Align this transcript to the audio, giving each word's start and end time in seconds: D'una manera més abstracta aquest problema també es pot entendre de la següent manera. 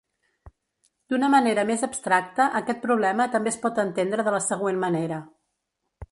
D'una 1.13 1.27
manera 1.33 1.65
més 1.71 1.83
abstracta 1.87 2.47
aquest 2.59 2.81
problema 2.85 3.27
també 3.35 3.51
es 3.55 3.59
pot 3.65 3.81
entendre 3.83 4.25
de 4.29 4.33
la 4.37 4.41
següent 4.47 4.81
manera. 4.85 5.21